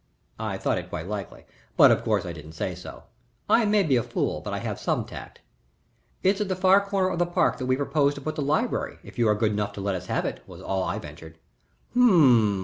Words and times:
I 0.39 0.57
thought 0.57 0.79
it 0.79 0.89
quite 0.89 1.07
likely, 1.07 1.45
but, 1.77 1.91
of 1.91 2.03
course, 2.03 2.25
I 2.25 2.33
didn't 2.33 2.53
say 2.53 2.73
so. 2.73 3.03
I 3.47 3.65
may 3.65 3.83
be 3.83 3.95
a 3.97 4.01
fool 4.01 4.41
but 4.41 4.51
I 4.51 4.57
have 4.57 4.79
some 4.79 5.05
tact. 5.05 5.41
"It's 6.23 6.41
at 6.41 6.47
the 6.49 6.55
far 6.55 6.81
corner 6.81 7.09
of 7.09 7.19
the 7.19 7.27
park 7.27 7.59
that 7.59 7.67
we 7.67 7.77
propose 7.77 8.15
to 8.15 8.21
put 8.21 8.33
the 8.35 8.41
library 8.41 8.97
if 9.03 9.19
you 9.19 9.27
are 9.29 9.35
good 9.35 9.51
enough 9.51 9.73
to 9.73 9.81
let 9.81 9.93
us 9.93 10.07
have 10.07 10.25
it," 10.25 10.41
was 10.47 10.59
all 10.59 10.83
I 10.83 10.97
ventured. 10.97 11.37
"H'm!" 11.91 12.59